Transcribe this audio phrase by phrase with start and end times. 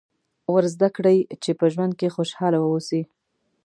[0.53, 3.01] ور زده کړئ چې په ژوند کې خوشاله واوسي.